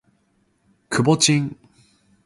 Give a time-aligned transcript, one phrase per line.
[0.89, 1.55] 真係咁好食？